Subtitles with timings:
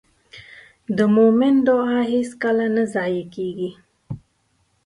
[0.97, 3.69] د مؤمن دعا هېڅکله نه ضایع کېږي.